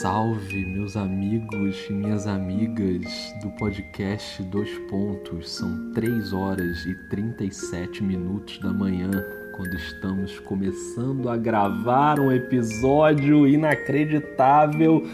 [0.00, 5.50] salve, meus amigos e minhas amigas do podcast Dois Pontos.
[5.50, 9.10] São 3 horas e 37 minutos da manhã
[9.54, 15.06] quando estamos começando a gravar um episódio inacreditável.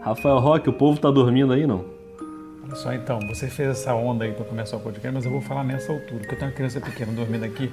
[0.00, 1.84] Rafael Roque, o povo tá dormindo aí, não?
[2.74, 5.62] Só, então, você fez essa onda aí para começar o podcast, mas eu vou falar
[5.62, 7.70] nessa altura, porque eu tenho uma criança pequena dormindo aqui.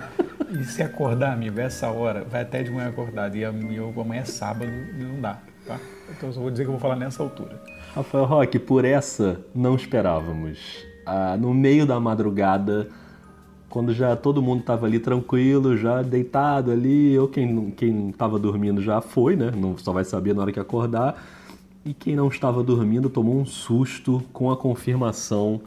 [0.51, 3.35] E se acordar, amigo, essa hora, vai até de manhã acordado.
[3.35, 5.79] E amanhã é sábado e não dá, tá?
[6.09, 7.61] Então só vou dizer que eu vou falar nessa altura.
[7.93, 10.83] Rafael Roque, por essa não esperávamos.
[11.05, 12.89] Ah, no meio da madrugada,
[13.69, 18.81] quando já todo mundo estava ali tranquilo, já deitado ali, ou quem quem estava dormindo
[18.81, 19.51] já foi, né?
[19.55, 21.23] Não só vai saber na hora que acordar.
[21.85, 25.61] E quem não estava dormindo tomou um susto com a confirmação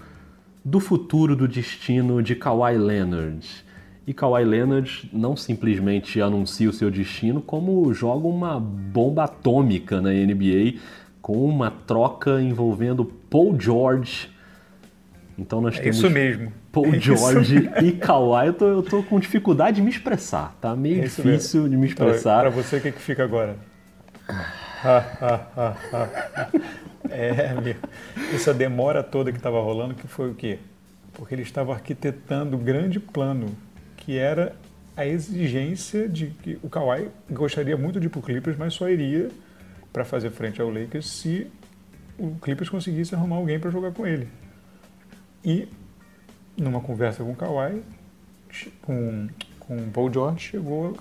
[0.64, 3.64] do futuro do destino de Kawhi Leonard.
[4.06, 10.10] E Kawhi Leonard não simplesmente anuncia o seu destino, como joga uma bomba atômica na
[10.10, 10.80] NBA
[11.20, 14.28] com uma troca envolvendo Paul George.
[15.38, 16.52] Então nós é temos isso mesmo.
[16.72, 18.48] Paul é George e Kawhi.
[18.48, 21.68] Eu tô, eu tô com dificuldade de me expressar, tá meio é difícil mesmo.
[21.68, 22.40] de me então, expressar.
[22.40, 23.56] Então, para você, o que, que fica agora?
[27.08, 27.76] é, meu,
[28.34, 30.58] essa demora toda que estava rolando, que foi o quê?
[31.12, 33.46] Porque ele estava arquitetando o grande plano
[34.04, 34.54] que era
[34.96, 38.88] a exigência de que o Kawhi gostaria muito de ir para o Clippers, mas só
[38.88, 39.30] iria
[39.92, 41.46] para fazer frente ao Lakers se
[42.18, 44.28] o Clippers conseguisse arrumar alguém para jogar com ele.
[45.44, 45.68] E
[46.56, 47.82] numa conversa com o Kawhi,
[48.82, 50.96] com, com o Paul George, chegou,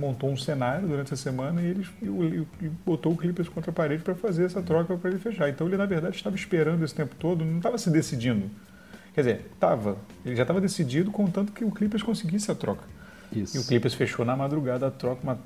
[0.00, 3.74] montou um cenário durante a semana e ele e, e botou o Clippers contra a
[3.74, 5.50] parede para fazer essa troca para ele fechar.
[5.50, 8.50] Então ele, na verdade, estava esperando esse tempo todo, não estava se decidindo
[9.14, 9.96] Quer dizer, estava.
[10.24, 12.84] Ele já estava decidido, contanto que o Clippers conseguisse a troca.
[13.34, 13.56] Isso.
[13.56, 15.22] E o Clippers fechou na madrugada a troca.
[15.22, 15.38] Uma...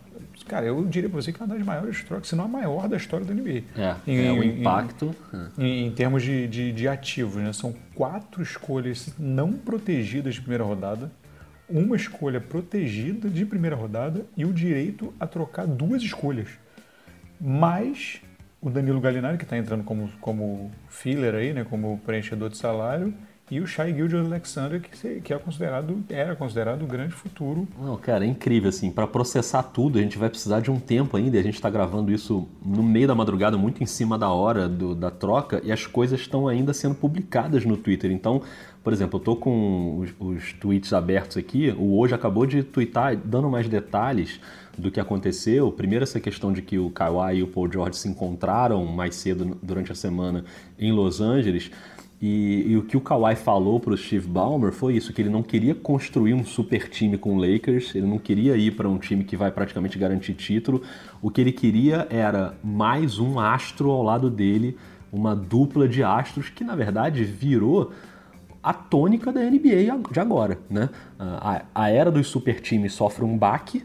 [0.46, 2.88] Cara, eu diria para você que é uma das maiores trocas, se não a maior
[2.88, 3.62] da história da NBA.
[3.76, 5.14] É, em, é o impacto.
[5.56, 7.52] Em, em, em termos de, de, de, ativos, né?
[7.52, 11.10] São quatro escolhas não protegidas de primeira rodada,
[11.68, 16.48] uma escolha protegida de primeira rodada e o direito a trocar duas escolhas.
[17.40, 18.20] Mais
[18.60, 21.64] o Danilo Gallinari, que está entrando como, como filler aí, né?
[21.64, 23.12] Como preenchedor de salário
[23.50, 27.68] e o Shai Gilgeous Alexander, que, que é considerado, era considerado o grande futuro.
[27.80, 31.16] Não, cara, é incrível, assim, para processar tudo, a gente vai precisar de um tempo
[31.16, 34.68] ainda, a gente está gravando isso no meio da madrugada, muito em cima da hora
[34.68, 38.10] do, da troca, e as coisas estão ainda sendo publicadas no Twitter.
[38.10, 38.42] Então,
[38.82, 43.16] por exemplo, eu tô com os, os tweets abertos aqui, o Hoje acabou de twittar
[43.16, 44.40] dando mais detalhes
[44.76, 45.72] do que aconteceu.
[45.72, 49.56] Primeiro, essa questão de que o Kawhi e o Paul George se encontraram mais cedo
[49.62, 50.44] durante a semana
[50.78, 51.70] em Los Angeles.
[52.20, 55.28] E, e, o que o Kawhi falou para o Steve Ballmer foi isso, que ele
[55.28, 58.96] não queria construir um super time com o Lakers, ele não queria ir para um
[58.96, 60.82] time que vai praticamente garantir título.
[61.20, 64.78] O que ele queria era mais um astro ao lado dele,
[65.12, 67.92] uma dupla de astros que na verdade virou
[68.62, 70.88] a tônica da NBA de agora, né?
[71.18, 73.84] A, a era dos super times sofre um baque,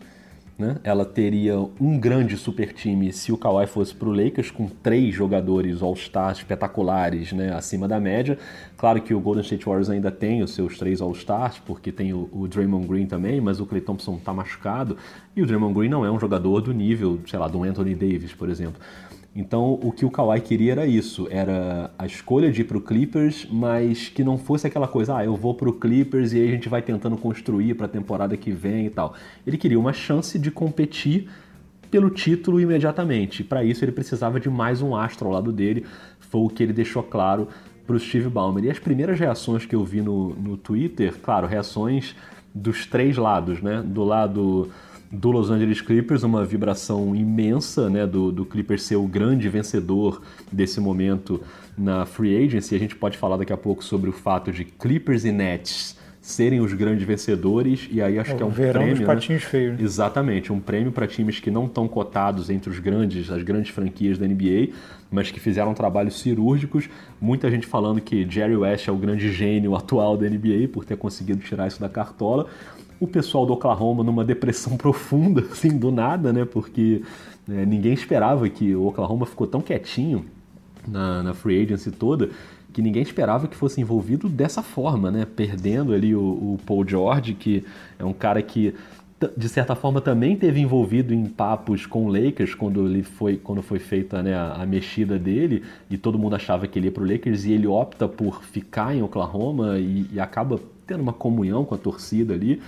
[0.58, 0.78] né?
[0.84, 5.14] Ela teria um grande super time se o Kawhi fosse para o Lakers, com três
[5.14, 7.54] jogadores All-Stars espetaculares né?
[7.54, 8.38] acima da média.
[8.78, 12.30] Claro que o Golden State Warriors ainda tem os seus três All-Stars, porque tem o,
[12.32, 14.98] o, Draymond Green também, mas o Clay Thompson está machucado.
[15.36, 18.34] E o Draymond Green não é um jogador do nível, sei lá, do Anthony Davis,
[18.34, 18.82] por exemplo.
[19.34, 22.82] Então, o que o Kawhi queria era isso, era a escolha de ir para o
[22.82, 26.50] Clippers, mas que não fosse aquela coisa, ah, eu vou para o Clippers e aí
[26.50, 29.14] a gente vai tentando construir para a temporada que vem e tal.
[29.48, 31.30] Ele queria uma chance de competir
[31.90, 33.42] pelo título imediatamente.
[33.42, 35.86] Para isso, ele precisava de mais um astro ao lado dele,
[36.20, 37.48] foi o que ele deixou claro
[37.88, 38.66] para o Steve Ballmer.
[38.66, 42.16] E as primeiras reações que eu vi no, no Twitter, claro, reações
[42.54, 43.82] dos três lados, né?
[43.82, 44.70] Do lado
[45.12, 50.22] do Los Angeles Clippers, uma vibração imensa né, do, do Clippers ser o grande vencedor
[50.52, 51.42] desse momento
[51.78, 52.76] na free agency.
[52.76, 56.62] A gente pode falar daqui a pouco sobre o fato de Clippers e Nets serem
[56.62, 59.06] os grandes vencedores e aí acho é, que é um verão prêmio, dos né?
[59.08, 59.78] patinhos feios.
[59.78, 59.84] Né?
[59.84, 64.20] Exatamente, um prêmio para times que não estão cotados entre os grandes, as grandes franquias
[64.20, 64.70] da NBA,
[65.10, 66.88] mas que fizeram trabalhos cirúrgicos.
[67.20, 70.96] Muita gente falando que Jerry West é o grande gênio atual da NBA por ter
[70.96, 72.46] conseguido tirar isso da cartola
[73.02, 76.46] o pessoal do Oklahoma numa depressão profunda, assim, do nada, né?
[76.46, 77.02] Porque
[77.48, 80.26] né, ninguém esperava que o Oklahoma ficou tão quietinho
[80.88, 82.30] na, na free agency toda
[82.72, 85.26] que ninguém esperava que fosse envolvido dessa forma, né?
[85.26, 87.66] Perdendo ali o, o Paul George, que
[88.00, 88.74] é um cara que
[89.38, 93.62] de certa forma também teve envolvido em papos com o Lakers quando ele foi quando
[93.62, 97.06] foi feita né, a, mexida dele e todo mundo achava que ele ia para o
[97.06, 101.76] Lakers e ele opta por ficar em Oklahoma e, e acaba tendo uma comunhão com
[101.76, 102.62] a torcida ali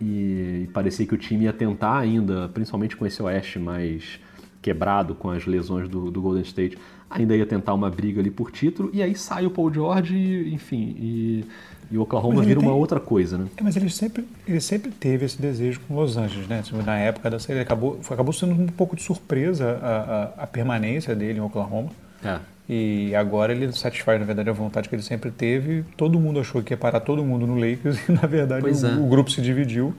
[0.00, 4.20] e, parecia que o time ia tentar ainda, principalmente com esse Oeste mais
[4.60, 6.76] quebrado com as lesões do, do, Golden State,
[7.08, 10.52] ainda ia tentar uma briga ali por título, e aí sai o Paul George, e,
[10.52, 11.44] enfim, e,
[11.90, 12.68] e o Oklahoma vira tem...
[12.68, 13.46] uma outra coisa, né?
[13.56, 16.62] É, mas ele sempre, ele sempre teve esse desejo com Los Angeles, né?
[16.62, 20.46] Tipo, na época da série, acabou, acabou sendo um pouco de surpresa a, a, a
[20.46, 21.90] permanência dele em Oklahoma.
[22.22, 22.38] É.
[22.68, 25.84] E agora ele satisfaz, na verdade, a vontade que ele sempre teve.
[25.96, 28.94] Todo mundo achou que ia parar todo mundo no Lakers e, na verdade, o, é.
[28.96, 29.94] o, grupo se dividiu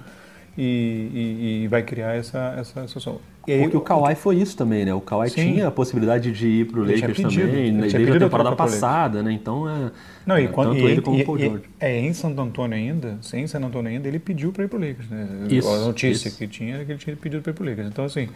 [0.56, 3.20] e, e, e, vai criar essa, essa situação.
[3.48, 4.94] Aí, Porque o Kawhi foi isso também, né?
[4.94, 5.54] O Kawhi sim.
[5.54, 7.88] tinha a possibilidade de ir para o Lakers pedido, também, né?
[7.88, 9.32] desde a temporada passada, né?
[9.32, 9.92] Então, é,
[10.24, 11.64] Não, e quando, tanto ele como o Paul George.
[11.80, 14.80] É, em Santo Antônio ainda, em Santo Antônio ainda, ele pediu para ir para o
[14.80, 15.28] Lakers, né?
[15.50, 16.38] Isso, a notícia isso.
[16.38, 17.88] que tinha era que ele tinha pedido para ir para o Lakers.
[17.88, 18.30] Então, assim...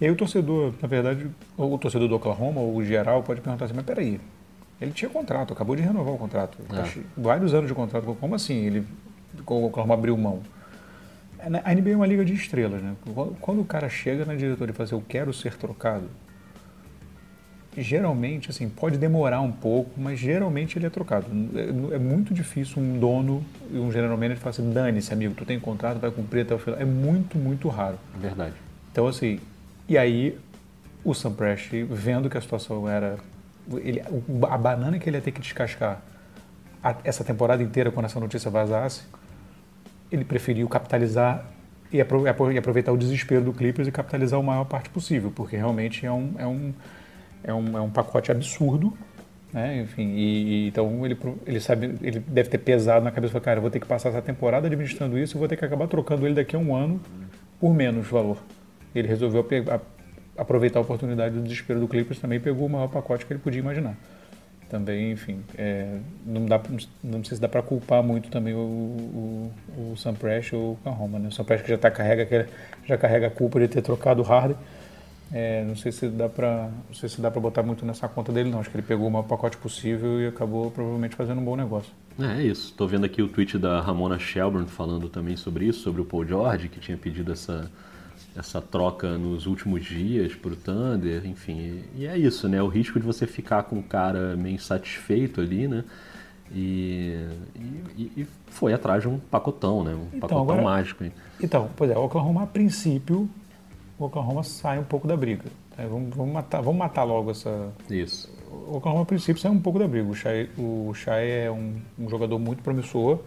[0.00, 1.26] E aí o torcedor, na verdade,
[1.56, 4.20] o torcedor do Oklahoma, ou o geral, pode perguntar assim, mas peraí,
[4.80, 6.58] ele tinha contrato, acabou de renovar o contrato.
[6.70, 7.00] É.
[7.16, 8.14] Vários anos de contrato.
[8.20, 8.86] Como assim ele,
[9.46, 10.42] o Oklahoma abriu mão?
[11.64, 12.94] A NBA é uma liga de estrelas, né?
[13.40, 16.08] Quando o cara chega na diretoria e fala assim, eu quero ser trocado,
[17.76, 21.26] geralmente, assim, pode demorar um pouco, mas geralmente ele é trocado.
[21.54, 25.44] É, é muito difícil um dono e um general manager falar assim, dane-se, amigo, tu
[25.44, 26.80] tem contrato, vai cumprir até o final.
[26.80, 27.98] É muito, muito raro.
[28.18, 28.54] Verdade.
[28.90, 29.38] Então, assim,
[29.88, 30.38] e aí
[31.04, 33.16] o Sam Prest, vendo que a situação era...
[33.72, 34.02] Ele,
[34.48, 36.00] a banana que ele ia ter que descascar
[36.82, 39.02] a, essa temporada inteira quando essa notícia vazasse,
[40.10, 41.44] ele preferiu capitalizar
[41.92, 46.10] e aproveitar o desespero do Clippers e capitalizar o maior parte possível, porque realmente é
[46.10, 46.74] um, é um,
[47.44, 48.96] é um, é um pacote absurdo,
[49.52, 49.82] né?
[49.82, 51.16] Enfim, e, e, então ele,
[51.46, 54.22] ele sabe, ele deve ter pesado na cabeça, cara, eu vou ter que passar essa
[54.22, 57.00] temporada administrando isso, e vou ter que acabar trocando ele daqui a um ano
[57.60, 58.38] por menos valor
[58.94, 59.44] ele resolveu
[60.36, 63.60] aproveitar a oportunidade do desespero do Clippers também pegou o maior pacote que ele podia
[63.60, 63.96] imaginar.
[64.68, 66.60] Também, enfim, é, não, dá,
[67.02, 69.52] não sei se dá para culpar muito também o, o,
[69.92, 71.28] o Sam Prest ou o Oklahoma, né?
[71.28, 72.48] O Sam Prest que já, tá, carrega,
[72.84, 74.56] já carrega a culpa de ter trocado o Harden.
[75.32, 78.60] É, não sei se dá para se dá para botar muito nessa conta dele não
[78.60, 81.92] acho que ele pegou o maior pacote possível e acabou provavelmente fazendo um bom negócio
[82.16, 85.80] é, é isso estou vendo aqui o tweet da Ramona Shelburne falando também sobre isso
[85.80, 87.68] sobre o Paul George que tinha pedido essa
[88.36, 91.82] essa troca nos últimos dias para o Thunder, enfim.
[91.94, 92.62] E é isso, né?
[92.62, 95.84] O risco de você ficar com o cara meio insatisfeito ali, né?
[96.52, 97.26] E,
[97.96, 99.94] e, e foi atrás de um pacotão, né?
[99.94, 101.04] Um então, pacotão agora, mágico.
[101.04, 101.12] Hein?
[101.40, 103.28] Então, pois é, o Oklahoma, a princípio,
[103.98, 105.44] o Oklahoma sai um pouco da briga.
[105.76, 105.86] Né?
[105.88, 107.72] Vamos, vamos, matar, vamos matar logo essa.
[107.90, 108.32] Isso.
[108.68, 110.08] O Oklahoma, a princípio, sai um pouco da briga.
[110.08, 113.20] O Shai, o Shai é um, um jogador muito promissor,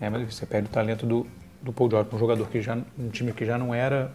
[0.00, 0.08] né?
[0.08, 1.26] mas você perde o talento do,
[1.60, 2.78] do Paul George, um jogador que já.
[2.98, 4.12] um time que já não era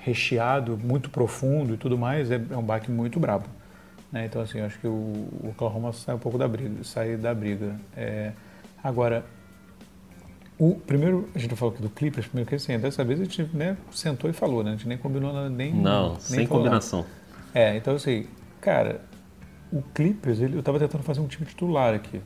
[0.00, 3.46] recheado, muito profundo e tudo mais, é, é um baque muito brabo.
[4.10, 4.24] Né?
[4.24, 7.76] Então, assim, acho que o, o Oklahoma sai um pouco da briga, sai da briga.
[7.96, 8.32] É,
[8.82, 9.24] agora,
[10.58, 13.42] o primeiro, a gente falou aqui do Clippers, primeiro que assim, dessa vez a gente
[13.54, 14.70] né, sentou e falou, né?
[14.70, 15.72] A gente nem combinou nada, nem.
[15.72, 17.00] Não, nem sem combinação.
[17.00, 17.10] Nada.
[17.54, 18.26] É, então assim,
[18.60, 19.00] cara,
[19.72, 22.20] o Clippers, ele, eu estava tentando fazer um time titular aqui,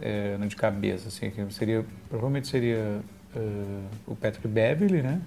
[0.00, 3.00] é, de cabeça, assim, que seria, provavelmente seria
[3.34, 5.20] uh, o Patrick Beverly, né?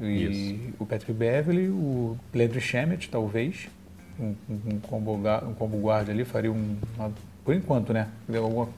[0.00, 0.74] E Isso.
[0.78, 3.68] o Patrick Beverly, o Landry Shamet, talvez,
[4.20, 6.76] um, um, combo, um combo guard ali, faria um.
[6.96, 7.12] Uma,
[7.44, 8.08] por enquanto, né?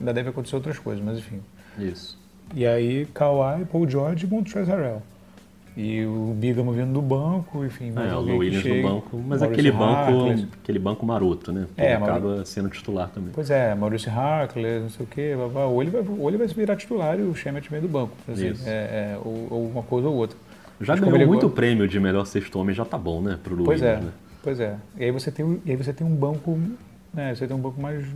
[0.01, 1.41] Ainda deve acontecer outras coisas, mas enfim.
[1.79, 2.19] Isso.
[2.55, 5.03] E aí, Kawhi, Paul George e Montrezl Harrell.
[5.77, 7.93] E o Bigamo vindo do banco, enfim.
[7.97, 11.69] É, o Williams no banco, mas Maurício aquele banco, aquele banco maroto, né?
[11.77, 13.31] Que é, acaba sendo titular também.
[13.33, 16.75] Pois é, Maurício Harkless, não sei o quê, ou ele vai, ou ele vai virar
[16.75, 18.71] titular e o Shemet meio do banco, assim, é,
[19.15, 20.37] é, ou, ou, uma coisa ou outra.
[20.81, 23.83] Já ganhou muito prêmio de melhor sexto homem, já tá bom, né, pro Luiz, pois
[23.83, 24.13] é, né?
[24.43, 24.77] Pois é.
[24.97, 26.59] E aí você tem, e aí você tem um banco,
[27.13, 28.07] né, você tem um banco mais...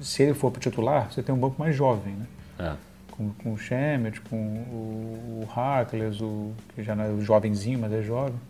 [0.00, 2.26] Se ele for para titular, você tem um banco mais jovem, né?
[2.58, 2.76] É.
[3.10, 7.92] Com, com o Shemet, com o, o Harkless, o, que já não é jovenzinho, mas
[7.92, 8.40] é jovem.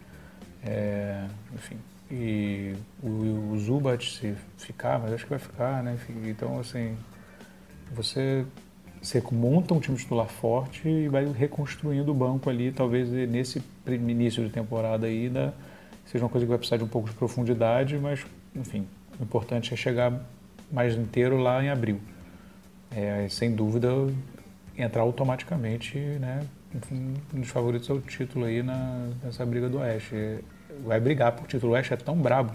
[0.64, 1.24] É,
[1.54, 1.76] enfim,
[2.10, 5.96] e o, o Zubat se ficar, mas acho que vai ficar, né?
[6.24, 6.96] Então, assim,
[7.92, 8.44] você
[9.00, 14.44] você monta um time titular forte e vai reconstruindo o banco ali, talvez nesse início
[14.44, 15.54] de temporada ainda
[16.04, 18.86] seja uma coisa que vai precisar de um pouco de profundidade, mas, enfim,
[19.18, 20.12] o importante é chegar
[20.70, 22.00] mais inteiro lá em abril.
[22.90, 23.88] É, sem dúvida,
[24.76, 26.40] entrar automaticamente, né,
[26.74, 30.40] enfim, um dos favoritos ao título aí na, nessa briga do Oeste.
[30.84, 31.72] Vai brigar por título.
[31.72, 32.52] O Oeste é tão brabo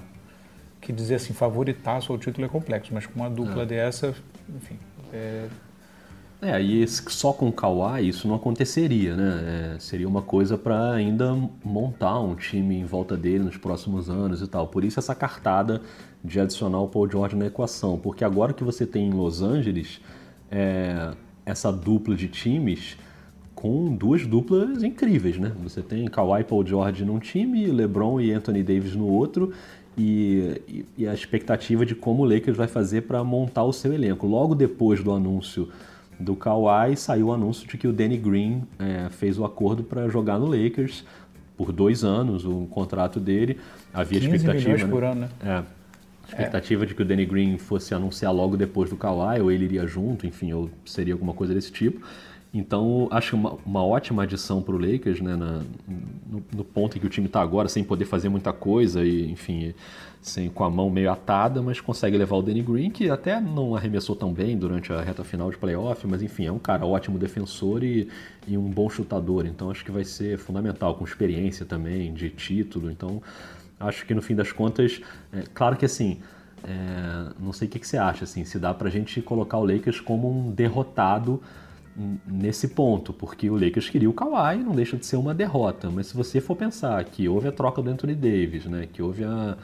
[0.81, 3.65] que dizer assim, favoritaço ao título é complexo, mas com uma dupla é.
[3.65, 4.13] dessa,
[4.49, 4.77] enfim,
[5.13, 5.47] é,
[6.45, 9.73] é, e só com o Kawhi isso não aconteceria, né?
[9.75, 14.41] É, seria uma coisa para ainda montar um time em volta dele nos próximos anos
[14.41, 14.67] e tal.
[14.67, 15.81] Por isso essa cartada
[16.23, 19.99] de adicionar o Paul George na equação, porque agora que você tem em Los Angeles
[20.51, 21.13] é,
[21.45, 22.97] essa dupla de times,
[23.53, 25.51] com duas duplas incríveis, né?
[25.63, 29.51] Você tem Kawhi Paul George num time, LeBron e Anthony Davis no outro,
[29.97, 33.93] e, e, e a expectativa de como o Lakers vai fazer para montar o seu
[33.93, 34.27] elenco.
[34.27, 35.69] Logo depois do anúncio
[36.19, 40.07] do Kawhi, saiu o anúncio de que o Danny Green é, fez o acordo para
[40.07, 41.03] jogar no Lakers
[41.57, 43.59] por dois anos, o contrato dele.
[43.93, 44.69] Havia 15 expectativa.
[44.69, 44.89] milhões né?
[44.89, 45.29] por ano, né?
[45.43, 45.63] É.
[46.27, 49.85] Expectativa de que o Danny Green fosse anunciar logo depois do Kawhi, ou ele iria
[49.85, 52.05] junto, enfim, ou seria alguma coisa desse tipo.
[52.57, 55.61] Então, acho uma, uma ótima adição para o Lakers, né, na,
[56.25, 59.29] no, no, ponto em que o time está agora, sem poder fazer muita coisa e,
[59.29, 59.73] enfim,
[60.21, 63.75] sem, com a mão meio atada, mas consegue levar o Danny Green, que até não
[63.75, 67.19] arremessou tão bem durante a reta final de playoff, mas enfim, é um cara ótimo
[67.19, 68.07] defensor e,
[68.47, 69.45] e um bom chutador.
[69.45, 72.89] Então, acho que vai ser fundamental, com experiência também, de título.
[72.89, 73.21] Então,
[73.77, 75.01] acho que no fim das contas,
[75.33, 76.19] é, claro que assim.
[76.63, 79.65] É, não sei o que, que você acha, assim, se dá pra gente colocar o
[79.65, 81.39] Lakers como um derrotado
[82.27, 85.89] nesse ponto, porque o Lakers queria o Kawhi, não deixa de ser uma derrota.
[85.89, 89.23] Mas se você for pensar que houve a troca do Anthony Davis, né, que houve
[89.23, 89.57] a,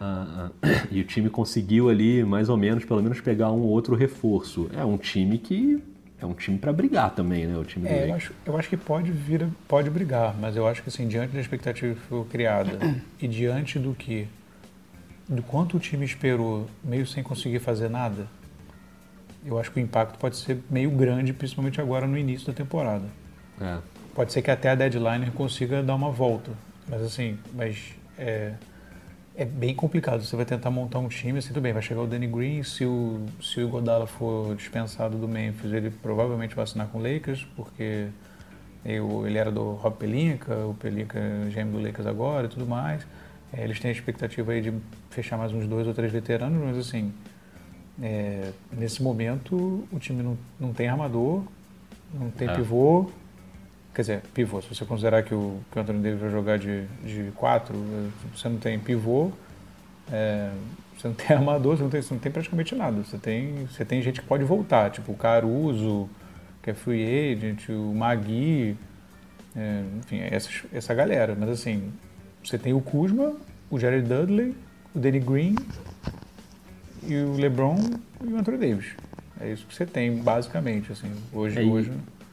[0.00, 0.50] a, a,
[0.90, 4.84] e o time conseguiu ali mais ou menos, pelo menos pegar um outro reforço, é
[4.84, 5.82] um time que
[6.20, 8.76] é um time para brigar também, né, o time é, eu acho, eu acho que
[8.76, 12.76] pode vir, pode brigar, mas eu acho que assim diante da expectativa que foi criada
[13.20, 14.26] e diante do que,
[15.28, 18.26] do quanto o time esperou, meio sem conseguir fazer nada
[19.48, 23.06] eu acho que o impacto pode ser meio grande, principalmente agora no início da temporada.
[23.60, 23.78] É.
[24.14, 26.50] Pode ser que até a deadline consiga dar uma volta,
[26.88, 28.54] mas assim, mas é,
[29.34, 30.22] é bem complicado.
[30.22, 32.84] Você vai tentar montar um time, assim, tudo bem, vai chegar o Danny Green, se
[32.84, 37.46] o, se o Igodala for dispensado do Memphis, ele provavelmente vai assinar com o Lakers,
[37.56, 38.08] porque
[38.84, 42.66] eu, ele era do Rob Pelinka, o Pelinka é gêmeo do Lakers agora e tudo
[42.66, 43.06] mais.
[43.52, 44.74] É, eles têm a expectativa aí de
[45.10, 47.12] fechar mais uns dois ou três veteranos, mas assim,
[48.00, 51.42] é, nesse momento, o time não, não tem armador,
[52.14, 52.54] não tem é.
[52.54, 53.10] pivô.
[53.94, 56.86] Quer dizer, pivô, se você considerar que o, que o Anthony Davis vai jogar de,
[57.04, 57.74] de quatro,
[58.34, 59.32] você não tem pivô,
[60.10, 60.50] é,
[60.96, 63.02] você não tem armador, você não tem, você não tem praticamente nada.
[63.02, 66.08] Você tem, você tem gente que pode voltar, tipo o Caruso,
[66.62, 68.76] que é free agent, o Magui,
[69.56, 71.36] é, enfim, essa, essa galera.
[71.38, 71.92] Mas assim,
[72.44, 73.34] você tem o Kuzma,
[73.68, 74.54] o Jared Dudley,
[74.94, 75.56] o Danny Green
[77.06, 77.78] e o LeBron
[78.24, 78.86] e o Anthony Davis.
[79.40, 81.60] É isso que você tem, basicamente, assim, hoje.
[81.60, 81.92] É, hoje...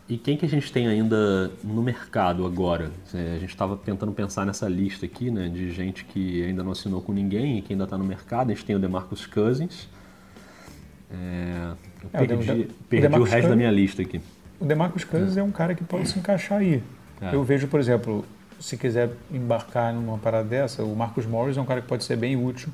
[0.10, 2.92] E, e quem que a gente tem ainda no mercado agora?
[3.14, 7.02] A gente estava tentando pensar nessa lista aqui, né, de gente que ainda não assinou
[7.02, 8.52] com ninguém e que ainda está no mercado.
[8.52, 9.88] A gente tem o DeMarcus Cousins.
[11.12, 11.72] É,
[12.04, 14.22] eu é, perdi, o, perdi o, o resto Cousins, da minha lista aqui.
[14.60, 16.82] O DeMarcus Cousins é, é um cara que pode se encaixar aí.
[17.22, 17.34] É.
[17.34, 18.26] Eu vejo, por exemplo,
[18.60, 22.16] se quiser embarcar numa parada dessa, o Marcus Morris é um cara que pode ser
[22.16, 22.70] bem útil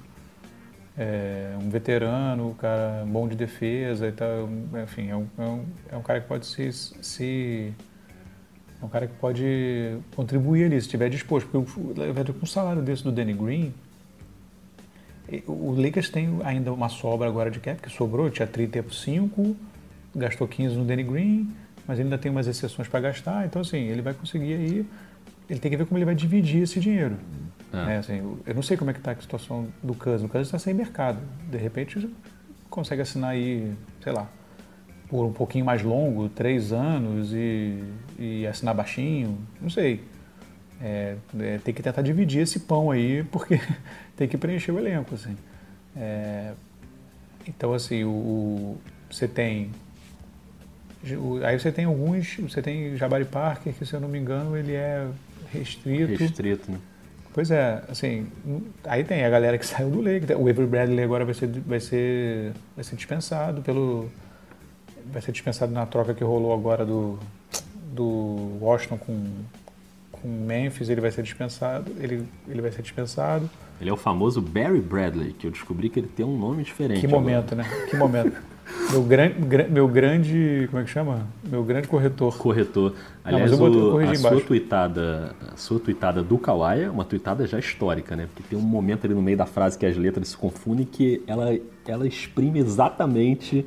[1.02, 4.48] é um veterano, um cara bom de defesa e tal.
[4.84, 7.74] Enfim, é um, é um, é um cara que pode se, se.
[8.80, 11.50] É um cara que pode contribuir ali, se estiver disposto.
[11.50, 13.74] Porque com um salário desse do Danny Green,
[15.48, 19.56] o Lakers tem ainda uma sobra agora de cap, que sobrou, tinha 30 por 5,
[20.16, 21.52] gastou 15 no Danny Green,
[21.88, 24.86] mas ainda tem umas exceções para gastar, então assim, ele vai conseguir aí,
[25.52, 27.18] ele tem que ver como ele vai dividir esse dinheiro.
[27.74, 27.98] É.
[27.98, 30.24] assim, eu não sei como é que está a situação do Cousins.
[30.24, 31.20] O Cousins está sem mercado.
[31.50, 32.10] De repente,
[32.70, 34.30] consegue assinar aí, sei lá,
[35.10, 37.84] por um pouquinho mais longo, três anos, e,
[38.18, 39.38] e assinar baixinho.
[39.62, 40.02] Não sei.
[40.82, 43.60] É, é, tem que tentar dividir esse pão aí, porque
[44.16, 45.36] tem que preencher o elenco, assim.
[45.98, 46.54] É,
[47.46, 49.70] então, assim, o, o, você tem...
[51.46, 52.38] Aí você tem alguns...
[52.38, 55.08] Você tem Jabari Parker, que, se eu não me engano, ele é
[55.52, 56.16] restrito.
[56.16, 56.78] Restrito, né?
[57.34, 58.28] Pois é, assim,
[58.84, 60.32] aí tem a galera que saiu do Lake.
[60.34, 64.10] O Avery Bradley agora vai ser, vai ser, vai ser dispensado pelo.
[65.12, 67.18] Vai ser dispensado na troca que rolou agora do,
[67.92, 69.28] do Washington com,
[70.12, 71.92] com Memphis, ele vai ser dispensado.
[72.00, 73.50] Ele, ele vai ser dispensado.
[73.80, 77.02] Ele é o famoso Barry Bradley, que eu descobri que ele tem um nome diferente.
[77.02, 77.68] Que momento, agora.
[77.68, 77.86] né?
[77.90, 78.51] Que momento.
[78.92, 79.30] Meu, gran,
[79.70, 80.68] meu grande.
[80.70, 81.28] Como é que chama?
[81.50, 82.38] Meu grande corretor.
[82.38, 82.94] Corretor.
[83.24, 87.58] Aliás, Não, o, a, sua tweetada, a sua tweetada do Kawaii é uma tweetada já
[87.58, 88.28] histórica, né?
[88.28, 91.22] Porque tem um momento ali no meio da frase que as letras se confundem que
[91.26, 93.66] ela, ela exprime exatamente.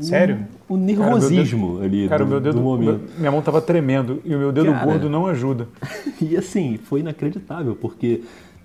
[0.00, 0.46] Sério?
[0.68, 2.98] O, o nervosismo cara, ali cara, do, meu dedo, do momento.
[2.98, 5.68] Meu, minha mão tava tremendo e o meu dedo cara, gordo não ajuda.
[6.20, 8.22] E assim, foi inacreditável, porque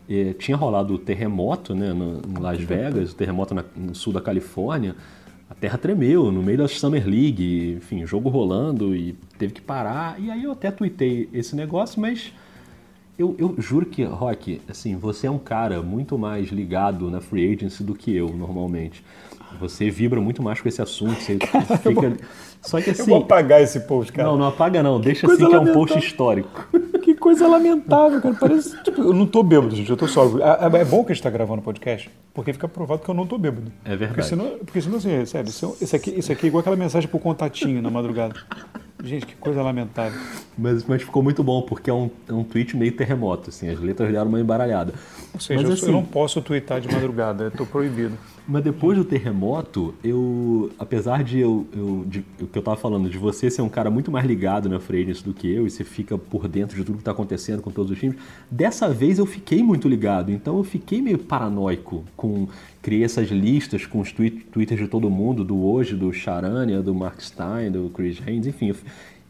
[0.09, 4.11] eh, tinha rolado o terremoto né, no, em Las Vegas, o terremoto na, no sul
[4.11, 4.95] da Califórnia
[5.53, 10.19] a terra tremeu no meio da Summer League, enfim, jogo rolando e teve que parar.
[10.19, 12.33] E aí eu até tuitei esse negócio, mas
[13.19, 17.53] eu, eu juro que, Rock, assim, você é um cara muito mais ligado na free
[17.53, 19.05] agency do que eu, normalmente.
[19.59, 21.21] Você vibra muito mais com esse assunto.
[21.21, 21.37] Você
[21.83, 22.17] fica...
[22.59, 23.01] Só que assim.
[23.01, 24.29] Eu vou apagar esse post, cara.
[24.29, 24.99] Não, não apaga não.
[24.99, 26.67] Deixa assim que é um post histórico.
[27.23, 28.35] Que coisa lamentável, cara.
[28.35, 28.75] Parece.
[28.83, 29.89] Tipo, eu não tô bêbado, gente.
[29.89, 30.43] Eu tô sóbrio.
[30.43, 33.25] É, é bom que a gente tá gravando podcast, porque fica provado que eu não
[33.25, 33.71] tô bêbado.
[33.85, 34.13] É verdade.
[34.13, 37.07] Porque senão, porque senão assim, sério, isso, isso, aqui, isso aqui é igual aquela mensagem
[37.07, 38.35] pro contatinho na madrugada.
[39.01, 40.19] Gente, que coisa lamentável.
[40.57, 43.79] Mas, mas ficou muito bom, porque é um, é um tweet meio terremoto, assim, as
[43.79, 44.93] letras deram uma embaralhada.
[45.33, 48.17] Ou seja, mas, eu, assim, eu não posso twittar de madrugada, eu tô proibido.
[48.45, 53.09] Mas depois do terremoto, eu, apesar de eu, eu de, o que eu tava falando,
[53.09, 55.69] de você ser um cara muito mais ligado na free agency do que eu, e
[55.69, 58.17] você fica por dentro de tudo que tá acontecendo com todos os times,
[58.51, 62.49] dessa vez eu fiquei muito ligado, então eu fiquei meio paranoico com
[62.81, 66.93] criei essas listas com os tweet, twitters de todo mundo, do hoje, do Charania, do
[66.93, 68.75] Mark Stein, do Chris Haynes, enfim, eu,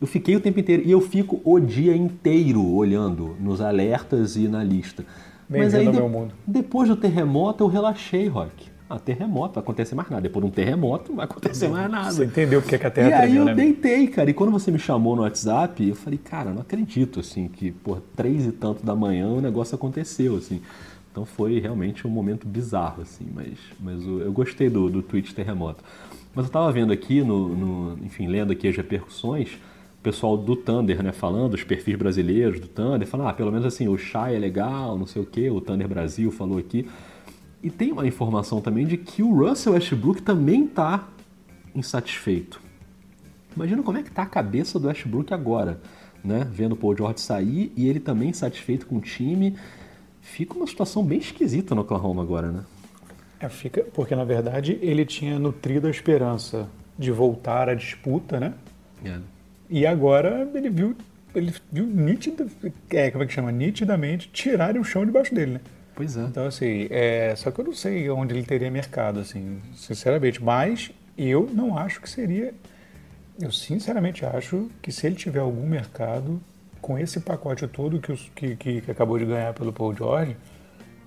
[0.02, 4.48] eu fiquei o tempo inteiro e eu fico o dia inteiro olhando nos alertas e
[4.48, 5.06] na lista.
[5.48, 6.00] Mas aí, de,
[6.48, 8.73] depois do terremoto, eu relaxei, Rock.
[8.90, 10.22] Ah, terremoto, vai acontecer mais nada.
[10.22, 12.12] Depois de um terremoto, não vai acontecer mais nada.
[12.12, 13.54] Você entendeu porque que a Terra E aí eu né?
[13.56, 14.30] deitei, cara.
[14.30, 18.02] E quando você me chamou no WhatsApp, eu falei, cara, não acredito, assim, que por
[18.16, 20.62] três e tanto da manhã o negócio aconteceu, assim.
[21.12, 25.84] Então foi realmente um momento bizarro, assim, mas, mas eu gostei do, do tweet terremoto.
[26.34, 29.50] Mas eu estava vendo aqui, no, no, enfim, lendo aqui as repercussões,
[30.00, 33.66] o pessoal do Thunder, né, falando, os perfis brasileiros do Thunder, falando, ah, pelo menos
[33.66, 36.88] assim, o Chai é legal, não sei o quê, o Thunder Brasil falou aqui.
[37.64, 41.08] E tem uma informação também de que o Russell Westbrook também está
[41.74, 42.62] insatisfeito.
[43.56, 45.80] Imagina como é que tá a cabeça do Westbrook agora,
[46.24, 46.46] né?
[46.52, 49.56] Vendo o Paul George sair e ele também insatisfeito com o time
[50.24, 52.64] fica uma situação bem esquisita no Oklahoma agora, né?
[53.40, 56.68] É, fica, porque na verdade ele tinha nutrido a esperança
[56.98, 58.54] de voltar à disputa, né?
[59.06, 59.20] É.
[59.70, 60.96] E agora ele viu,
[61.36, 62.48] ele viu nitida,
[62.90, 63.52] é, como é que chama?
[63.52, 65.62] nitidamente tirarem o chão debaixo dele, né?
[65.96, 66.22] Pois é.
[66.22, 70.44] Então, assim, é, só que eu não sei onde ele teria mercado, assim, sinceramente.
[70.44, 72.54] Mas eu não acho que seria.
[73.40, 76.40] Eu sinceramente acho que se ele tiver algum mercado,
[76.82, 80.36] com esse pacote todo que, os, que, que, acabou de ganhar pelo Paul George,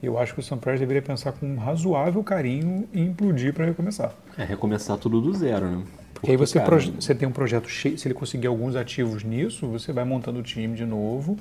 [0.03, 3.65] eu acho que o Sam Prest deveria pensar com um razoável carinho em implodir para
[3.65, 4.13] recomeçar.
[4.39, 5.85] É, recomeçar tudo do zero, né?
[6.15, 9.67] Porque, aí você, cara, você tem um projeto cheio, se ele conseguir alguns ativos nisso,
[9.67, 11.37] você vai montando o time de novo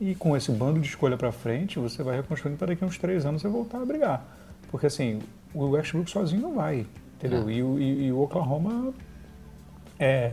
[0.00, 2.98] e com esse bando de escolha para frente, você vai reconstruindo para daqui a uns
[2.98, 4.26] três anos você voltar a brigar.
[4.70, 5.20] Porque assim,
[5.54, 7.48] o Westbrook sozinho não vai, entendeu?
[7.48, 7.52] É.
[7.52, 8.92] E, e, e o Oklahoma
[9.98, 10.32] é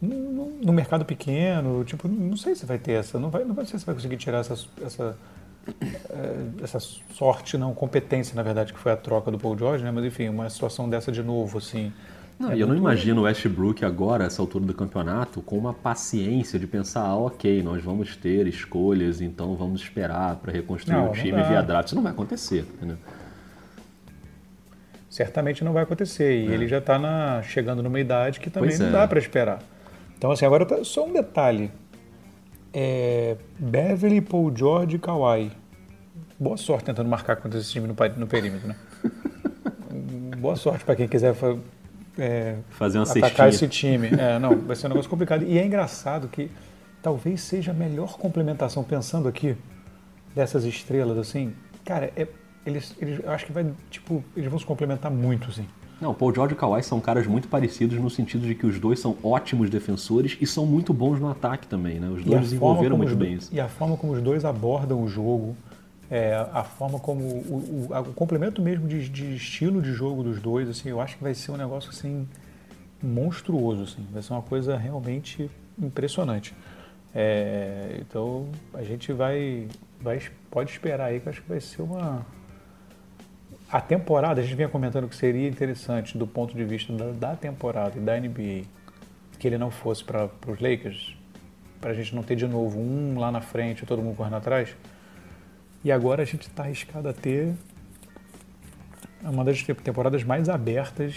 [0.00, 3.64] no, no, mercado pequeno, tipo, não sei se vai ter essa, não vai, não vai
[3.64, 5.16] sei se vai conseguir tirar essa, essa,
[6.10, 9.90] eh, essa sorte, não, competência, na verdade, que foi a troca do Paul George, né?
[9.90, 11.92] Mas enfim, uma situação dessa de novo, assim.
[12.38, 16.58] Não, é eu não imagino o Westbrook agora, essa altura do campeonato, com uma paciência
[16.58, 21.12] de pensar, ah, ok, nós vamos ter escolhas, então vamos esperar para reconstruir não, o
[21.12, 21.86] time via draft.
[21.86, 22.96] Isso não vai acontecer, entendeu?
[25.08, 26.44] Certamente não vai acontecer.
[26.44, 26.54] E é.
[26.54, 28.90] ele já está chegando numa idade que também pois não é.
[28.90, 29.60] dá para esperar.
[30.18, 31.70] Então, assim, agora tá, só um detalhe.
[32.72, 35.52] É, Beverly, Paul George e Kawhi.
[36.38, 38.76] Boa sorte tentando marcar contra esse time no, no perímetro, né?
[40.38, 41.32] Boa sorte para quem quiser
[42.18, 43.96] é, fazer uma atacar cestinha.
[43.96, 44.08] esse time.
[44.08, 45.44] É, não, vai ser um negócio complicado.
[45.44, 46.50] E é engraçado que
[47.02, 49.56] talvez seja a melhor complementação, pensando aqui,
[50.34, 51.52] dessas estrelas, assim.
[51.84, 52.26] Cara, é,
[52.64, 55.66] eles, eles, acho que vai, tipo, eles vão se complementar muito, assim.
[56.00, 58.98] Não, Paul George e Kawhi são caras muito parecidos no sentido de que os dois
[58.98, 62.08] são ótimos defensores e são muito bons no ataque também, né?
[62.08, 63.54] Os dois desenvolveram muito bem isso.
[63.54, 65.56] E a forma como os dois abordam o jogo,
[66.10, 70.40] é, a forma como o, o, o complemento mesmo de, de, estilo de jogo dos
[70.40, 72.28] dois, assim, eu acho que vai ser um negócio assim
[73.02, 76.54] monstruoso, assim, vai ser uma coisa realmente impressionante.
[77.14, 79.68] É, então a gente vai,
[80.00, 82.26] vai pode esperar aí que acho que vai ser uma
[83.70, 87.36] a temporada, a gente vinha comentando que seria interessante do ponto de vista da, da
[87.36, 88.62] temporada e da NBA
[89.38, 91.16] que ele não fosse para os Lakers,
[91.80, 94.36] para a gente não ter de novo um lá na frente e todo mundo correndo
[94.36, 94.76] atrás.
[95.84, 97.54] E agora a gente está arriscado a ter
[99.22, 101.16] uma das temporadas mais abertas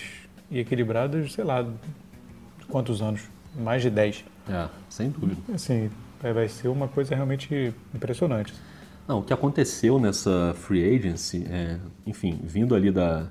[0.52, 1.66] e equilibradas, sei lá,
[2.68, 3.22] quantos anos?
[3.56, 4.26] Mais de 10.
[4.50, 5.42] É, sem dúvida.
[5.54, 5.90] Assim,
[6.22, 8.54] vai ser uma coisa realmente impressionante.
[9.08, 13.28] Não, o que aconteceu nessa free agency, é, enfim, vindo ali da,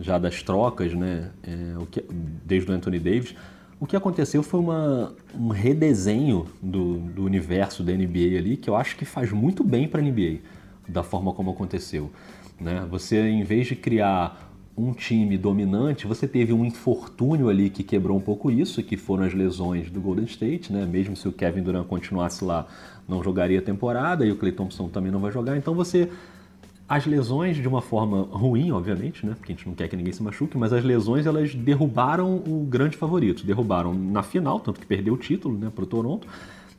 [0.00, 2.04] já das trocas, né, é, o que,
[2.44, 3.36] desde o Anthony Davis,
[3.78, 8.74] o que aconteceu foi uma, um redesenho do, do universo da NBA ali, que eu
[8.74, 10.40] acho que faz muito bem para a NBA,
[10.88, 12.10] da forma como aconteceu.
[12.60, 12.86] Né?
[12.90, 18.16] Você, em vez de criar um time dominante, você teve um infortúnio ali que quebrou
[18.16, 20.84] um pouco isso, que foram as lesões do Golden State, né?
[20.84, 22.66] Mesmo se o Kevin Durant continuasse lá,
[23.08, 25.56] não jogaria a temporada e o Clay Thompson também não vai jogar.
[25.56, 26.10] Então você
[26.88, 29.34] As lesões, de uma forma ruim, obviamente, né?
[29.36, 32.64] Porque a gente não quer que ninguém se machuque, mas as lesões elas derrubaram o
[32.68, 33.44] grande favorito.
[33.44, 36.28] Derrubaram na final, tanto que perdeu o título né, para o Toronto,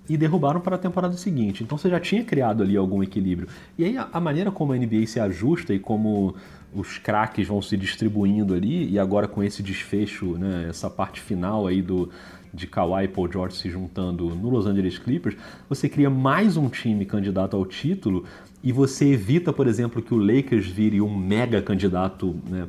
[0.09, 1.63] e derrubaram para a temporada seguinte.
[1.63, 3.47] Então você já tinha criado ali algum equilíbrio.
[3.77, 6.35] E aí a, a maneira como a NBA se ajusta e como
[6.73, 11.65] os craques vão se distribuindo ali, e agora com esse desfecho, né, essa parte final
[11.65, 12.09] aí do,
[12.53, 15.35] de Kawhi e Paul George se juntando no Los Angeles Clippers,
[15.69, 18.25] você cria mais um time candidato ao título
[18.63, 22.67] e você evita, por exemplo, que o Lakers vire um mega candidato né,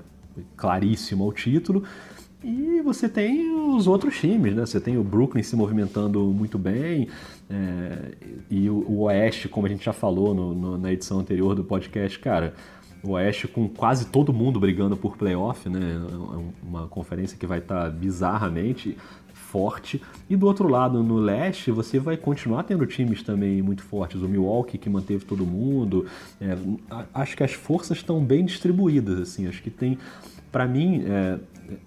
[0.56, 1.82] claríssimo ao título.
[2.42, 4.64] E você tem os outros times, né?
[4.64, 7.08] Você tem o Brooklyn se movimentando muito bem,
[7.50, 8.12] é,
[8.48, 11.64] e o, o, Oeste, como a gente já falou no, no, na edição anterior do
[11.64, 12.54] podcast, cara,
[13.02, 15.80] o Oeste com quase todo mundo brigando por playoff, né?
[15.80, 18.96] É uma conferência que vai estar tá bizarramente
[19.32, 20.00] forte.
[20.28, 24.20] E do outro lado, no leste, você vai continuar tendo times também muito fortes.
[24.20, 26.06] O Milwaukee, que manteve todo mundo.
[26.40, 26.56] É,
[27.14, 29.46] acho que as forças estão bem distribuídas, assim.
[29.46, 29.98] Acho que tem,
[30.52, 31.38] para mim, é,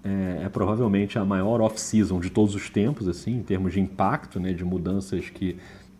[0.04, 4.38] é, é, provavelmente a maior off-season de todos os tempos, assim, em termos de impacto,
[4.38, 5.56] né, de mudanças que,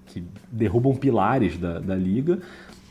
[0.07, 2.41] que derrubam pilares da, da liga.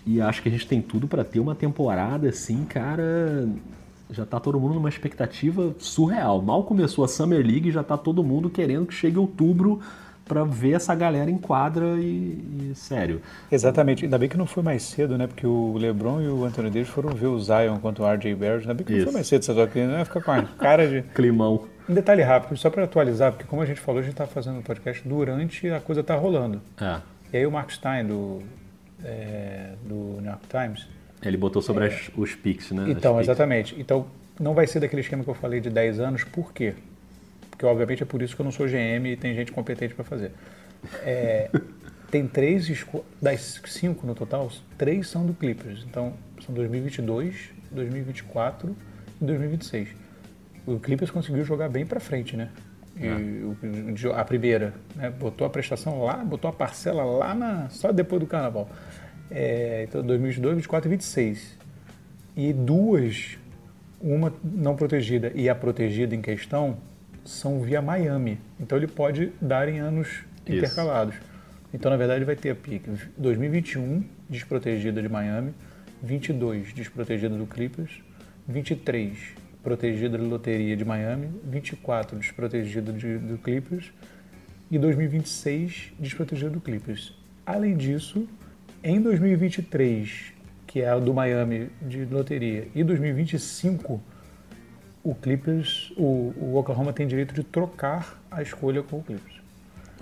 [0.06, 3.48] E acho que a gente tem tudo para ter uma temporada, assim, cara,
[4.10, 6.42] já tá todo mundo numa expectativa surreal.
[6.42, 9.80] Mal começou a Summer League e já tá todo mundo querendo que chegue outubro
[10.26, 13.22] para ver essa galera em quadra e, e, sério.
[13.52, 14.06] Exatamente.
[14.06, 15.28] Ainda bem que não foi mais cedo, né?
[15.28, 18.62] Porque o LeBron e o Anthony Davis foram ver o Zion contra o RJ Barrett.
[18.62, 19.00] Ainda bem que Isso.
[19.00, 21.68] não foi mais cedo, você que não ia ficar com a cara de climão.
[21.90, 24.60] Um detalhe rápido, só para atualizar, porque como a gente falou, a gente tá fazendo
[24.60, 26.62] o podcast durante a coisa tá rolando.
[26.80, 27.02] É.
[27.34, 28.42] E aí o Mark Stein do
[29.04, 30.88] é, do New York Times
[31.24, 31.88] ele botou sobre é.
[31.88, 32.86] as, os PICs, né?
[32.90, 33.76] Então, exatamente.
[33.80, 34.08] Então,
[34.40, 36.74] não vai ser daquele esquema que eu falei de 10 anos, por quê?
[37.62, 40.04] Porque, obviamente, é por isso que eu não sou GM e tem gente competente para
[40.04, 40.32] fazer.
[41.04, 41.48] É,
[42.10, 42.68] tem três,
[43.22, 45.86] das cinco no total, três são do Clippers.
[45.88, 48.76] Então, são 2022, 2024
[49.22, 49.90] e 2026.
[50.66, 52.50] O Clippers conseguiu jogar bem para frente, né?
[52.98, 54.20] E é.
[54.20, 55.12] a primeira, né?
[55.12, 58.68] botou a prestação lá, botou a parcela lá na, só depois do carnaval.
[59.30, 61.58] É, então, 2022, 24 e 26.
[62.36, 63.38] E duas,
[64.02, 66.78] uma não protegida e a protegida em questão,
[67.24, 68.40] são via Miami.
[68.60, 70.58] Então ele pode dar em anos Isso.
[70.58, 71.16] intercalados.
[71.74, 75.54] Então, na verdade, vai ter a pique 2021, desprotegida de Miami,
[76.04, 78.02] 22, desprotegida do Clippers,
[78.48, 79.18] 23,
[79.64, 83.92] protegida de loteria de Miami, 24, desprotegida de, do Clippers
[84.70, 87.14] e 2026, desprotegida do Clippers.
[87.46, 88.28] Além disso,
[88.84, 90.34] em 2023,
[90.68, 94.02] que é a do Miami de loteria, e 2025,
[95.04, 99.42] o Clippers, o, o Oklahoma tem direito de trocar a escolha com o Clippers.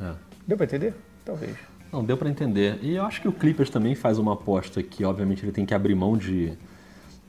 [0.02, 0.14] É.
[0.48, 0.94] Deu para entender?
[1.24, 1.56] Talvez.
[1.92, 2.80] Não, deu para entender.
[2.82, 5.74] E eu acho que o Clippers também faz uma aposta que, obviamente, ele tem que
[5.74, 6.54] abrir mão de,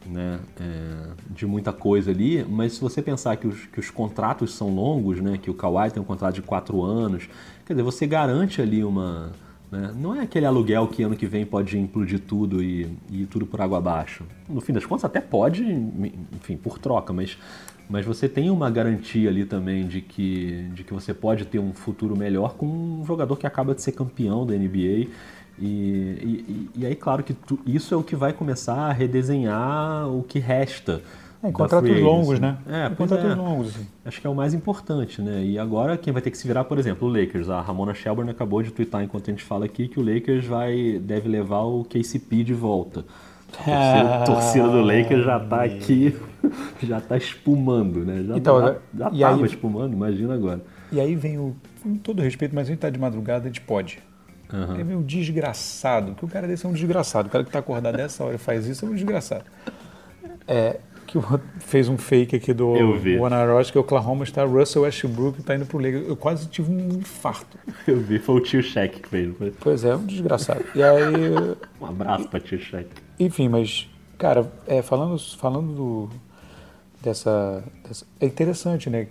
[0.07, 4.55] né, é, de muita coisa ali, mas se você pensar que os, que os contratos
[4.55, 7.29] são longos, né, que o Kawhi tem um contrato de quatro anos,
[7.65, 9.33] quer dizer, você garante ali uma
[9.71, 9.95] né?
[9.97, 13.61] Não é aquele aluguel que ano que vem pode implodir tudo e, e tudo por
[13.61, 14.25] água abaixo.
[14.49, 17.39] No fim das contas, até pode, enfim, por troca, mas,
[17.89, 21.73] mas você tem uma garantia ali também de que, de que você pode ter um
[21.73, 25.09] futuro melhor com um jogador que acaba de ser campeão da NBA.
[25.59, 30.09] E, e, e aí, claro que tu, isso é o que vai começar a redesenhar
[30.09, 31.03] o que resta
[31.43, 32.59] é, contratos longos, né?
[32.69, 33.35] É, é contratos é.
[33.35, 33.69] longos.
[33.69, 33.87] Assim.
[34.05, 35.43] Acho que é o mais importante, né?
[35.43, 37.49] E agora quem vai ter que se virar, por exemplo, o Lakers.
[37.49, 40.99] A Ramona Shelburne acabou de twittar enquanto a gente fala aqui que o Lakers vai,
[40.99, 43.05] deve levar o KCP de volta.
[43.67, 46.17] A torcida, do Lakers já está aqui,
[46.83, 48.23] já está espumando, né?
[48.23, 50.61] Já, então, já, estava espumando, imagina agora.
[50.93, 53.61] E aí vem o, com todo respeito, mas a gente está de madrugada, a gente
[53.61, 53.99] pode.
[54.53, 54.81] Uhum.
[54.81, 57.29] É meio desgraçado, que o cara desse é um desgraçado.
[57.29, 59.45] O cara que está acordado dessa hora e faz isso é um desgraçado.
[60.47, 61.19] É, que
[61.59, 65.67] fez um fake aqui do Warner Ross, que o Oklahoma está Russell Westbrook está indo
[65.67, 66.07] pro Lakers.
[66.07, 67.59] Eu quase tive um infarto.
[67.85, 69.37] Eu vi, foi o tio Shaq que fez.
[69.37, 69.53] Foi.
[69.59, 70.65] Pois é, um desgraçado.
[70.73, 71.03] E aí...
[71.81, 72.89] um abraço para tio Shaq.
[73.19, 76.09] Enfim, mas, cara, é, falando, falando do,
[77.03, 79.09] dessa, dessa, É interessante, né?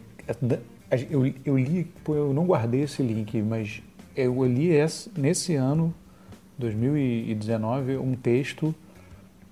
[1.10, 3.82] Eu, eu li, eu não guardei esse link, mas
[4.16, 5.94] eu li esse, nesse ano,
[6.58, 8.74] 2019, um texto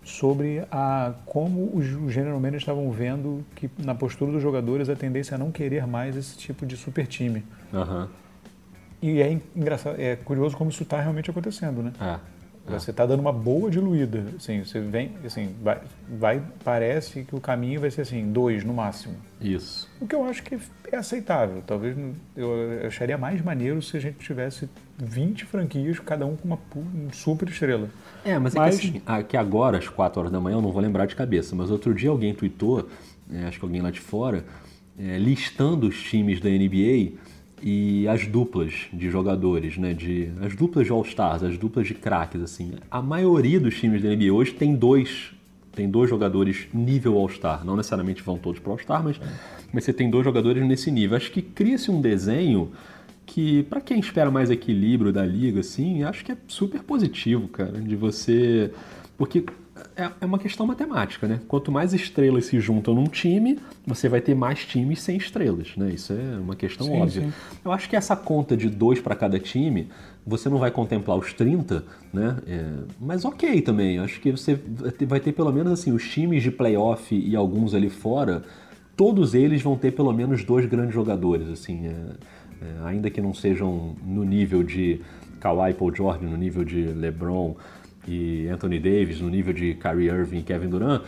[0.08, 5.36] sobre a, como os, general managers estavam vendo que na postura dos jogadores a tendência
[5.36, 7.44] a não querer mais esse tipo de super time.
[7.74, 8.08] Uhum.
[9.02, 11.92] E é engraçado, é curioso como isso está realmente acontecendo, né?
[12.00, 12.20] É.
[12.68, 12.80] É.
[12.80, 14.26] Você está dando uma boa diluída.
[14.38, 18.74] Assim, você vem, assim, vai, vai, parece que o caminho vai ser assim, dois no
[18.74, 19.16] máximo.
[19.40, 19.90] Isso.
[20.02, 20.58] O que eu acho que
[20.92, 21.64] é aceitável.
[21.66, 21.96] Talvez
[22.36, 22.52] eu
[22.86, 26.60] acharia mais maneiro se a gente tivesse 20 franquias, cada um com uma,
[27.14, 27.90] super estrela.
[28.26, 28.76] É, mas, mas...
[28.76, 31.16] É que, assim, aqui agora, às 4 horas da manhã, eu não vou lembrar de
[31.16, 32.90] cabeça, mas outro dia alguém tweetou,
[33.32, 34.44] é, acho que alguém lá de fora,
[35.00, 37.18] é, listando os times da NBA
[37.62, 39.94] e as duplas de jogadores, né?
[39.94, 42.74] De, as duplas de All-Stars, as duplas de craques, assim.
[42.90, 45.32] A maioria dos times da NBA hoje tem dois,
[45.74, 47.66] tem dois jogadores nível All-Star.
[47.66, 49.20] Não necessariamente vão todos para All-Star, mas,
[49.74, 51.18] mas você tem dois jogadores nesse nível.
[51.18, 52.72] Acho que cria-se um desenho
[53.26, 57.82] que, para quem espera mais equilíbrio da liga, assim, acho que é super positivo, cara,
[57.82, 58.72] de você...
[59.18, 59.44] Porque
[59.96, 61.40] é, é uma questão matemática, né?
[61.48, 65.92] Quanto mais estrelas se juntam num time, você vai ter mais times sem estrelas, né?
[65.92, 67.22] Isso é uma questão sim, óbvia.
[67.24, 67.34] Sim.
[67.64, 69.90] Eu acho que essa conta de dois para cada time,
[70.26, 72.38] você não vai contemplar os 30, né?
[72.48, 72.66] É,
[73.00, 74.00] mas ok também.
[74.00, 74.60] Acho que você
[75.08, 78.44] vai ter pelo menos assim os times de playoff e alguns ali fora,
[78.96, 81.92] todos eles vão ter pelo menos dois grandes jogadores, assim, é,
[82.62, 85.02] é, ainda que não sejam no nível de
[85.40, 87.56] Kawhi Paul George, no nível de LeBron
[88.08, 91.04] e Anthony Davis, no nível de Kyrie Irving e Kevin Durant,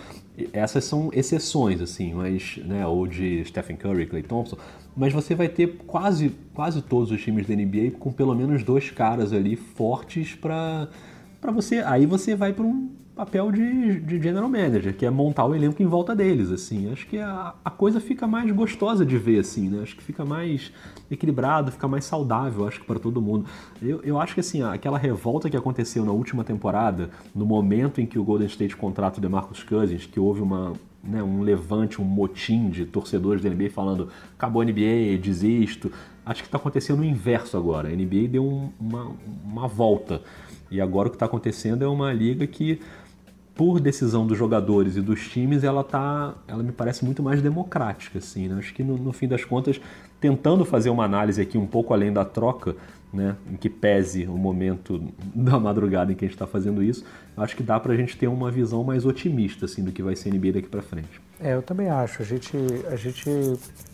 [0.54, 4.58] essas são exceções, assim, mas, né, ou de Stephen Curry, Clay Thompson,
[4.96, 8.90] mas você vai ter quase, quase todos os times da NBA com pelo menos dois
[8.90, 10.90] caras ali fortes para
[11.40, 11.78] para você.
[11.86, 15.84] Aí você vai para um papel de, de general manager, que é montar o elenco
[15.84, 16.90] em volta deles, assim.
[16.90, 19.82] Acho que a, a coisa fica mais gostosa de ver, assim, né?
[19.84, 20.72] Acho que fica mais
[21.12, 23.46] equilibrado, fica mais saudável, acho que para todo mundo.
[23.82, 28.06] Eu, eu acho que, assim, aquela revolta que aconteceu na última temporada, no momento em
[28.06, 30.72] que o Golden State contrata o DeMarcus Cousins, que houve uma,
[31.04, 35.92] né, um levante, um motim de torcedores da NBA falando acabou a NBA, desisto.
[36.26, 37.90] Acho que está acontecendo o inverso agora.
[37.90, 39.12] A NBA deu um, uma,
[39.44, 40.22] uma volta.
[40.72, 42.80] E agora o que está acontecendo é uma liga que
[43.60, 48.20] por decisão dos jogadores e dos times, ela tá, ela me parece muito mais democrática,
[48.20, 48.56] assim, né?
[48.58, 49.82] Acho que no, no, fim das contas,
[50.18, 52.78] tentando fazer uma análise aqui um pouco além da troca,
[53.12, 55.04] né, em que pese o momento
[55.36, 57.04] da madrugada em que a gente está fazendo isso,
[57.36, 60.16] acho que dá para a gente ter uma visão mais otimista, assim, do que vai
[60.16, 61.20] ser a NBA daqui para frente.
[61.38, 62.22] É, eu também acho.
[62.22, 62.56] A gente,
[62.90, 63.30] a gente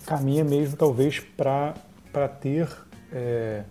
[0.05, 1.73] caminha mesmo, talvez, para
[2.39, 2.69] ter
[3.11, 3.63] é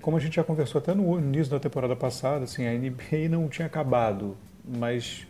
[0.00, 3.48] como a gente já conversou até no início da temporada passada, assim, a NBA não
[3.48, 4.36] tinha acabado
[4.68, 5.26] mas,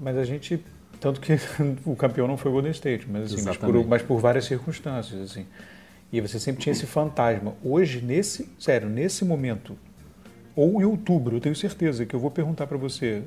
[0.00, 0.62] mas a gente
[1.00, 1.34] tanto que
[1.84, 5.20] o campeão não foi o Golden State, mas assim, mas por, mas por, várias circunstâncias,
[5.20, 5.46] assim.
[6.12, 7.54] E você sempre tinha esse fantasma.
[7.62, 9.76] Hoje, nesse, sério, nesse momento,
[10.54, 13.22] ou em outubro, eu tenho certeza que eu vou perguntar para você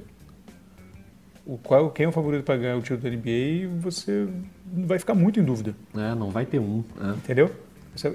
[1.46, 4.28] o qual quem é o favorito para ganhar o título da NBA, e você
[4.66, 5.76] vai ficar muito em dúvida.
[5.96, 6.84] É, não vai ter um.
[7.00, 7.10] É.
[7.12, 7.52] Entendeu?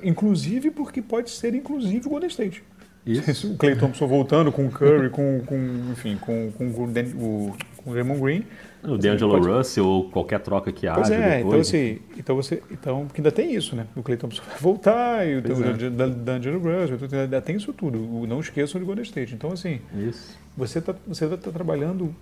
[0.02, 2.62] Inclusive porque pode ser inclusive o Golden State.
[3.04, 3.52] Isso.
[3.52, 5.56] O Clay Thompson voltando com o Curry, com, com,
[5.90, 8.44] enfim, com, com, com o, com o Raymond Green.
[8.84, 9.48] O D'Angelo pode...
[9.48, 11.00] Russell ou qualquer troca que haja.
[11.00, 12.62] Pois é, então assim, então você.
[12.70, 13.86] Então, porque ainda tem isso, né?
[13.94, 16.10] O Clay Thompson vai voltar, e o é.
[16.10, 17.98] D'Angelo Russell, ainda tem isso tudo.
[18.26, 19.34] Não esqueçam de Golden State.
[19.34, 20.36] Então, assim, isso.
[20.56, 22.14] você está você tá trabalhando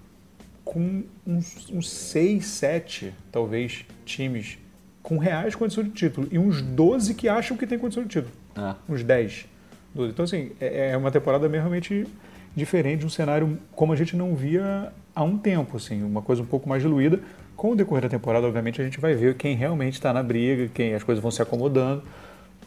[0.65, 4.59] com uns, uns 6, 7, talvez, times
[5.03, 6.29] com reais condições de título.
[6.31, 8.33] E uns 12 que acham que tem condição de título.
[8.55, 8.77] Ah.
[8.89, 9.47] Uns 10.
[9.95, 12.07] Então, assim, é, é uma temporada realmente
[12.55, 16.47] diferente, um cenário como a gente não via há um tempo, assim, uma coisa um
[16.47, 17.21] pouco mais diluída.
[17.57, 20.69] Com o decorrer da temporada, obviamente, a gente vai ver quem realmente está na briga,
[20.73, 22.03] quem as coisas vão se acomodando,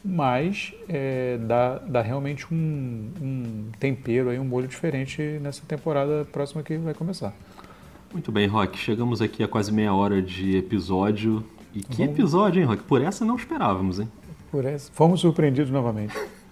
[0.05, 6.61] mas é, dá, dá realmente um, um tempero, aí, um molho diferente nessa temporada próxima
[6.61, 7.33] que vai começar.
[8.11, 8.77] Muito bem, Rock.
[8.77, 11.43] Chegamos aqui a quase meia hora de episódio.
[11.73, 12.13] E que Vamos...
[12.13, 12.83] episódio, hein, Rock?
[12.83, 14.07] Por essa não esperávamos, hein?
[14.51, 14.91] Por essa.
[14.93, 16.13] Fomos surpreendidos novamente.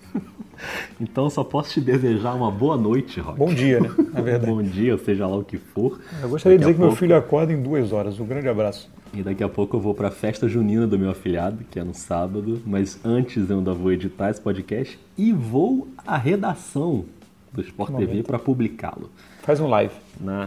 [0.99, 3.37] Então só posso te desejar uma boa noite, Rock.
[3.37, 3.89] Bom dia, né?
[4.13, 4.51] Na verdade.
[4.51, 5.99] Bom dia, seja lá o que for.
[6.21, 6.91] Eu gostaria daqui de dizer que pouco...
[6.91, 8.19] meu filho acorda em duas horas.
[8.19, 8.89] Um grande abraço.
[9.13, 11.83] E daqui a pouco eu vou para a festa junina do meu afilhado, que é
[11.83, 12.61] no sábado.
[12.65, 17.05] Mas antes eu ainda vou editar esse podcast e vou à redação
[17.51, 19.09] do Sport TV para publicá-lo.
[19.51, 19.91] Faz um live.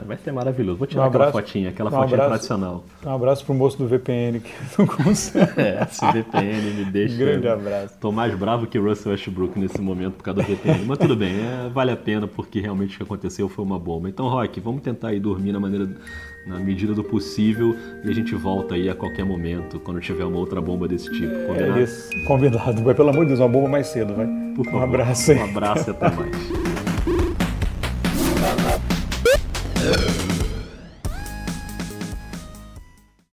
[0.06, 0.78] Vai ser maravilhoso.
[0.78, 2.84] Vou tirar um aquela fotinha, aquela um fotinha abraço, tradicional.
[3.04, 5.52] Um abraço pro moço do VPN que não consegue.
[5.60, 7.14] é, esse VPN me deixa.
[7.14, 7.98] Grande abraço.
[8.00, 10.86] Tô mais bravo que Russell Westbrook nesse momento por causa do VPN.
[10.86, 14.08] Mas tudo bem, é, vale a pena porque realmente o que aconteceu foi uma bomba.
[14.08, 15.86] Então, Rock, vamos tentar aí dormir na maneira
[16.46, 20.38] na medida do possível e a gente volta aí a qualquer momento quando tiver uma
[20.38, 21.30] outra bomba desse tipo.
[21.30, 21.78] É combinado?
[21.78, 22.82] É isso, combinado.
[22.82, 24.26] Vai, pelo amor de Deus, uma bomba mais cedo, vai.
[24.56, 25.38] Por favor, um abraço aí.
[25.38, 26.64] Um abraço e até mais.